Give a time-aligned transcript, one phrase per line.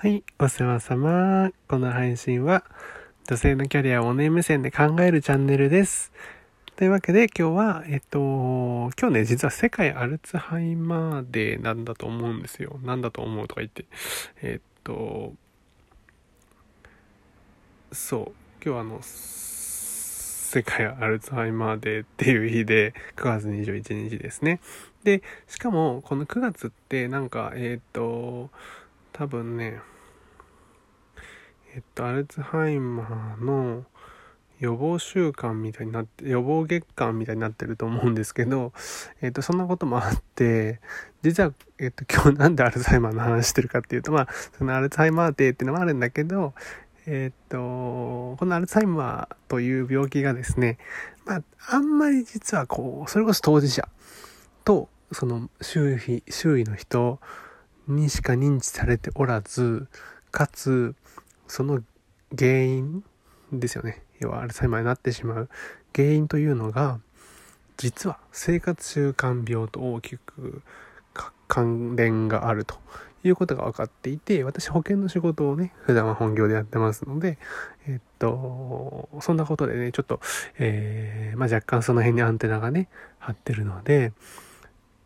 [0.00, 1.50] はい、お世話様。
[1.66, 2.62] この配信は、
[3.26, 6.12] 女性のキャリアをお姉目線で考えるチャンネルです。
[6.76, 12.78] というわけで今日は、えっと、今日ね、実は世界アルツハイマーデーなんだと思うんですよ。
[12.84, 13.86] なんだと思うとか言って。
[14.40, 15.32] えっと、
[17.90, 18.22] そう、
[18.64, 24.60] 今日はあの、世界アルツハイマーデーっていう日で、9月21日ですね。
[25.02, 28.50] で、しかも、この9月ってなんか、えっと、
[29.18, 29.80] 多分ね、
[31.74, 33.84] えっと、アルツハイマーの
[34.60, 38.72] 予防週間みたいになって、予防月間みたいになってると思うんですけど、
[39.20, 40.80] えっと、そんなこともあって、
[41.22, 46.54] 実は、えっと、今日なんでアルツハイマーの話してるかっていうと、まあ、そのアルツハイマーデーっていうのもあるんだけど、
[47.06, 50.78] えっと、このアルツハイマーという病気がですね、
[51.26, 53.88] まあ、あんまり実はこう、それこそ当事者
[54.64, 57.18] と、その周囲、周囲の人
[57.88, 59.88] にしか認知されておらず、
[60.30, 60.94] かつ、
[61.46, 61.82] その
[62.36, 63.04] 原因
[63.52, 64.02] ですよね。
[64.20, 65.48] 要はアルツハイマーになってしまう
[65.94, 67.00] 原因というのが、
[67.76, 70.62] 実は生活習慣病と大きく
[71.46, 72.76] 関連があると
[73.24, 77.38] いうことが分かっていて、私保険の仕事をね、普段は本業でやってますので、
[77.86, 80.20] えっと、そんなことでね、ちょっと、
[80.58, 84.12] えー、まあ若干その辺にアンテナがね、張ってるので、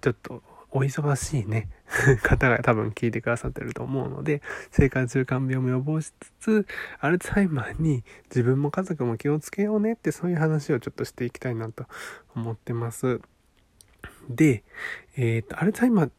[0.00, 1.68] ちょっとお忙しいね。
[2.22, 6.66] 方が多分聞いてくださってると思うので生活習慣病も予防しつつ
[7.00, 11.86] アルツハイマーに自分も家族も気をつけようねってそういう話をちょっとしていきたいなと
[12.34, 13.20] 思ってます。
[14.28, 14.62] で、
[15.16, 16.10] えー、とアルツハイマー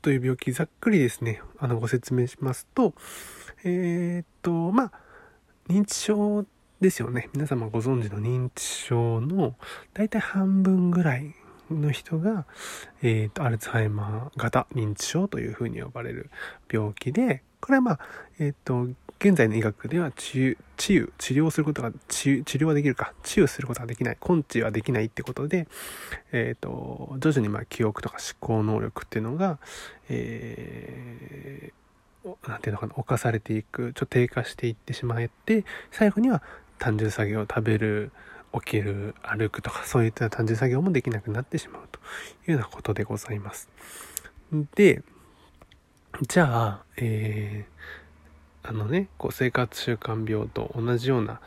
[0.00, 2.94] という病気ざっくりですねあのご説明しますと
[3.64, 4.92] えっ、とまあ
[5.68, 6.46] 認知症
[6.80, 7.30] ですよね。
[7.32, 9.56] 皆様ご存知の認知症の
[9.94, 11.34] 大体半分ぐらい
[11.70, 12.44] の人が、
[13.02, 16.30] えーと、アルツハイマー型認知症というふうに呼ばれる
[16.70, 18.00] 病気でこれはまあ
[18.38, 25.66] えっ、ー、と現在の医学では治癒治癒治療することが治治療はできるか治癒することができない根治はできないってことで
[26.32, 29.58] えっ、ー、と徐々にまあ記憶とか思考能力っていうのが
[30.08, 36.42] えー、なんていうのかな侵されていくちょっと低下していってしまって最後には
[36.78, 38.12] 単純作業を食べる
[38.60, 42.00] 起きる歩くとかそういった単純作業もできなくなってしまうと
[42.46, 43.68] いうようなことでございます。
[44.74, 45.02] で
[46.22, 51.40] じゃあ、えー、あのねこう生活習慣病と同じような、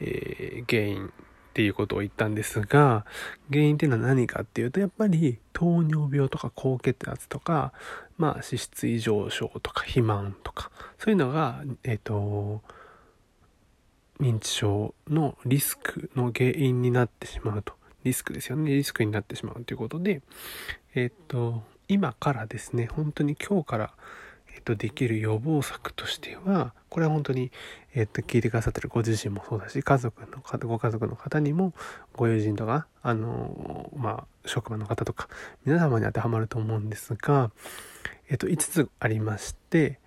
[0.00, 1.10] えー、原因っ
[1.52, 3.06] ていうことを言ったんですが
[3.50, 7.72] 原因っていうのは何かっていうとやっぱり糖尿病とか高血圧とか
[8.18, 12.62] まあ脂質異常症とか肥満とかそういうのがえっ、ー、と
[14.20, 17.74] 認知症のリスクの原因になってしまうと。
[18.04, 18.74] リスクですよね。
[18.74, 20.22] リスクになってしまうということで、
[20.94, 23.92] えっと、今からですね、本当に今日から、
[24.54, 27.50] えっと、できる予防策としては、これは本当に、
[27.94, 31.74] えっと、聞いてくださってるご自身もそうだし、家族の方、ご家族の方にも、
[32.14, 35.28] ご友人とか、あの、まあ、職場の方とか、
[35.64, 37.50] 皆様に当てはまると思うんですが、
[38.28, 39.98] えっと、5つありまして、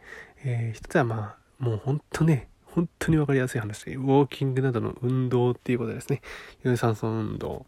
[0.44, 2.47] えー、1つはまあ、もう本当ね、
[2.79, 6.22] 本当に分かりやすい話で、ウォーキングなどの運動っていうことですね。
[6.63, 7.66] 有酸素運動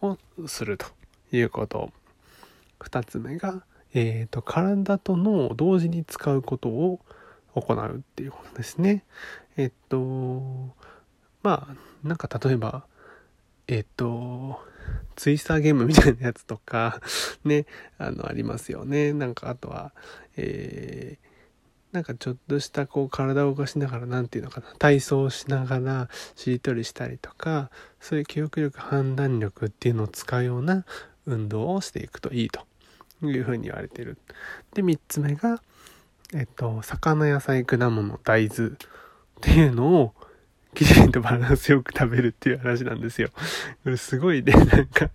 [0.00, 0.16] を
[0.46, 0.86] すると
[1.32, 1.92] いうこと。
[2.80, 7.00] 二つ目が、えっ、ー、と、体と脳を同時に使うことを
[7.54, 9.04] 行うっていうことですね。
[9.58, 10.74] えっ、と、
[11.42, 12.86] まあ、なんか例えば、
[13.68, 14.60] えっ、と、
[15.14, 17.02] ツイスターゲームみたいなやつとか、
[17.44, 17.66] ね、
[17.98, 19.12] あの、ありますよね。
[19.12, 19.92] なんかあとは、
[20.38, 21.18] え
[21.94, 30.84] なんかちょっとしたこう体を動かしながら何て言うのかな体操しながらしりとりしたりとかそういう記憶力判断力っていうのを使うような
[31.24, 32.66] 運動をしていくといいと
[33.22, 34.18] いうふうに言われてる。
[34.74, 35.62] で3つ目が
[36.34, 38.72] えっと魚野菜果物大豆っ
[39.40, 40.14] ていうのを
[40.74, 43.30] きちんとバランスよく食べるっていう話なんですよ。
[43.84, 45.10] これすごいね、 なんか、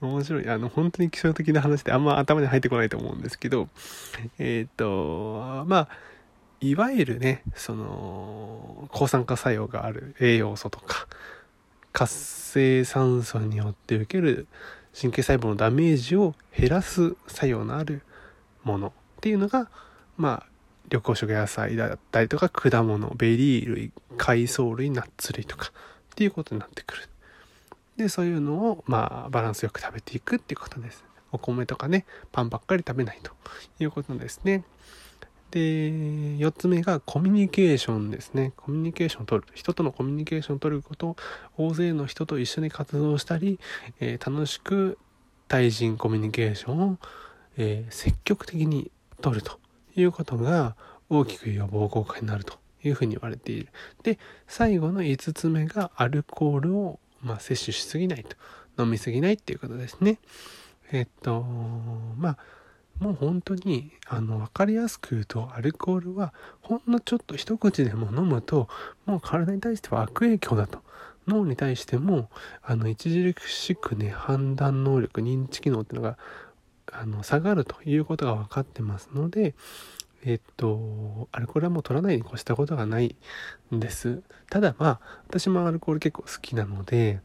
[0.00, 0.48] 面白い。
[0.48, 3.68] あの、本当に基礎的な話であんま頭に入ってこないと思うんですけど、
[4.38, 5.88] えっ、ー、と、まあ、
[6.60, 11.06] いわゆるね、その、抗酸化作用がある栄養素とか、
[11.92, 14.46] 活性酸素によって受ける
[14.98, 18.02] 神経細胞のダメージを減らす作用のある
[18.62, 19.70] ものっていうのが、
[20.16, 20.46] まあ、
[20.84, 27.02] 緑黄色野菜だったりとか果物、ベリー類、海藻類、ナッツ類とかっていうことになってくる。
[27.96, 31.04] で、そういうのを、まあ、バランスよく食べていくっていうことです。
[31.32, 33.32] お米とかね、パンばっかり食べないと
[33.78, 34.64] いうことですね。
[35.50, 38.52] で、4つ目がコミュニケーションですね。
[38.56, 39.48] コミュニケーションを取る。
[39.54, 41.16] 人とのコミュニケーションを取ること、
[41.56, 43.58] 大勢の人と一緒に活動したり、
[44.00, 44.98] えー、楽しく
[45.48, 46.98] 対人コミュニケーションを、
[47.56, 49.58] えー、積極的に取ると
[49.96, 50.76] いうことが
[51.08, 52.54] 大きく予防効果になると
[52.84, 53.68] いうふうに言われている。
[54.02, 58.36] で、最後の5つ目がアルコールを、まあ、摂取しすぎないと。
[58.82, 60.18] 飲みすぎないっていうことですね。
[60.92, 61.42] えっと、
[62.16, 62.38] まあ、
[63.00, 68.68] もう本当に、あの、わかりやすく言うと、アルコールは、ほんのちょっと一口でも飲むと、
[69.06, 70.80] もう体に対しては悪影響だと。
[71.26, 72.28] 脳に対しても、
[72.62, 76.18] あの、著しくね、判断能力、認知機能っていうのが、
[76.92, 79.54] あの、下がるということが分かってますので、
[80.24, 83.16] えっと、アルコールはもう取らないに越したことがない
[83.74, 84.22] んです。
[84.50, 87.20] ただまあ、私もアルコール結構好きなので、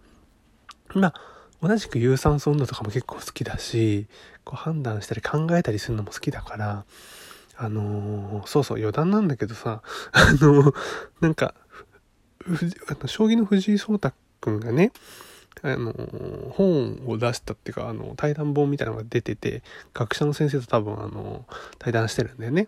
[0.94, 1.13] まあ、
[1.62, 4.07] 同じく有酸素運動とかも結構好きだし、
[4.45, 6.86] こう判断したり考えたりするのも好きだから、
[7.57, 9.81] あのー、そうそう余談なんだけどさ、
[10.13, 10.75] あのー、
[11.19, 11.53] なんか、
[12.47, 14.92] あの将棋の藤井聡太くんがね、
[15.63, 15.94] あの、
[16.52, 19.63] 本を出したっていうか、あの、対談本みたいなのが出てて、
[19.94, 21.46] 学者の先生と多分、あの、
[21.80, 22.68] 対談してるんだよね。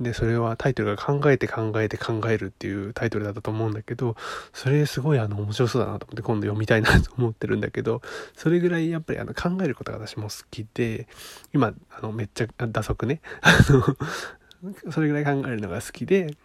[0.00, 4.14] で、それはタイトルが考えて考えて考えるっていうタイトルだったと思うんだけど、
[4.52, 8.02] それすごいあの面白そうだなと思って今度読みたいなと 思ってるんだけど、
[8.34, 11.08] それぐらいやっぱりあの考えることが私も好きで、
[11.54, 16.36] 今、あのめっちゃ打足ね、 あの、それぐらい考えるのが好きで、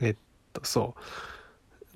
[0.00, 0.16] えっ
[0.52, 1.00] と、そう。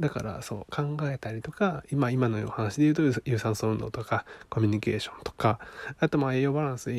[0.00, 5.58] だからそう考えたりとか今今のお話で言うと有酸素運動とかコミュニケーションとか
[5.98, 6.90] あとまあ栄養バランス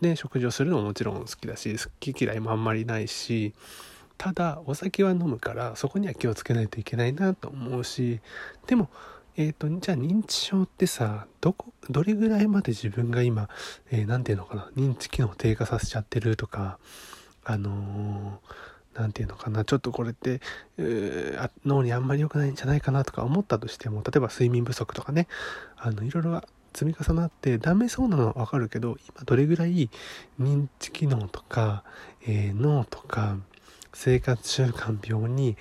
[0.00, 3.52] で食事をするのももちろん好きだし好き嫌いもあんまりないし
[4.16, 8.20] ただお酒は飲むからそこには気をつけないといけないなと思うし
[8.66, 8.88] でも
[9.36, 13.48] えっ、ー、とじゃあ認知症ってさどこどれぐらいまで自分が今
[13.90, 16.78] 何、えー、て言うのかな認知機能低下させちゃってるとか
[17.44, 18.40] あの
[18.98, 20.40] 何、て言うのかなちょっとこれって、
[21.64, 25.26] 脳にあんまり良くないんじゃないかなとか思ったとしても例えば睡眠不足とかね
[25.76, 26.42] あのいろいろ
[26.74, 29.90] 積み重なってダメそうなのはわかるけど今どれぐらい
[30.40, 31.82] 認知機能とか、
[32.26, 33.36] えー、脳とか
[33.92, 35.56] 生活習慣病に、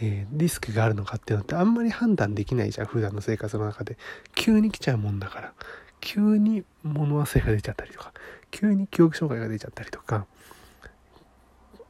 [0.00, 3.96] えー、リスクがあるのかっていうのってあんまり判断できないじゃん普段の生活の中で。
[4.34, 5.52] 急に来ちゃうもんだから。
[6.00, 8.12] 急に物忘れが出ちゃったりとか。
[8.50, 10.26] 急に記憶障害が出ちゃったりとか。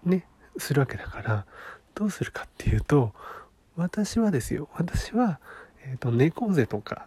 [0.04, 0.26] ね。
[0.60, 1.46] するわけだから
[1.94, 3.12] どうするかっていうと
[3.76, 5.40] 私はですよ私は
[5.84, 7.06] えっ、ー、と、猫背とか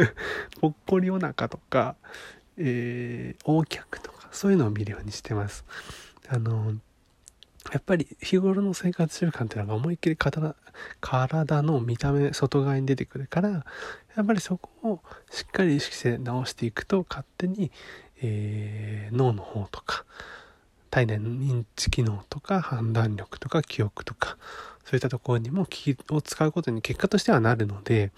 [0.60, 1.96] ぽっこりお腹とか、
[2.56, 5.64] えー、横脚とか、そういうのを見るようにしてます。
[6.28, 6.74] あの、
[7.72, 10.54] やっぱり日頃の生活習慣っていうのが思いっきり体
[11.00, 13.64] 体の見た目外側に出てくるから
[14.16, 15.00] やっぱりそこを
[15.30, 17.72] しっかり意識して直していくと勝手に、
[18.20, 20.04] えー、脳の方とか
[20.94, 24.36] 体内の認知機能とか判断力とか記憶とか
[24.84, 28.12] そういったところにも気を使うことに結果としてはなるので、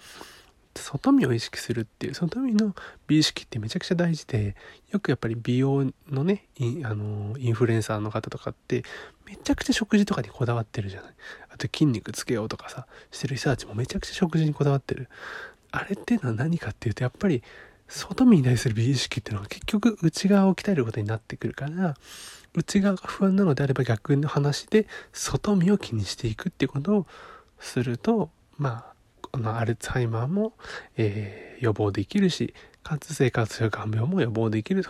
[0.75, 2.75] 外見を意識するっていう、外見の
[3.07, 4.55] 美意識ってめちゃくちゃ大事で、
[4.91, 8.83] よくやっぱり美容のね、イあのインフルエンサーの方とかって、
[9.25, 11.11] めちゃくちゃ食事とかにこだわってるじゃない。
[11.49, 15.09] あと筋肉つけようとかさ、してる人たちもめちゃくちゃ食事にこだわってる。
[15.71, 17.41] あれっていうのは何かっていうと、やっぱり
[17.87, 21.95] 外見に対する美意識っていうのは結局内側を鍛えることになってくるから、
[22.57, 27.05] 内側が不安なのであれば逆の話で外見を気にしていくっていうことを
[27.59, 28.93] するとまあ
[29.31, 30.53] このアルツハイマーも、
[30.97, 34.89] えー、予防できるしかつ生活習慣病も予防できると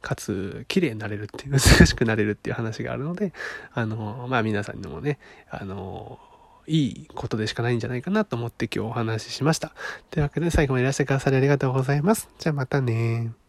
[0.00, 3.32] かつ綺麗になれるっていう美しくなれるっていう話があるので
[3.72, 5.18] あのまあ皆さんにもね
[5.50, 6.18] あの
[6.66, 9.72] いいことでしかないんじゃないかなと思って今日お話ししました。
[10.10, 12.28] というわけで最後までいらしてくださりありがとうございます。
[12.38, 13.43] じゃあまたね